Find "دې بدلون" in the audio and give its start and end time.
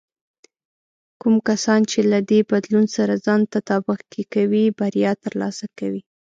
2.29-2.85